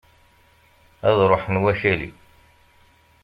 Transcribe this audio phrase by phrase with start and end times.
[1.07, 2.09] Ad ruḥen wakali!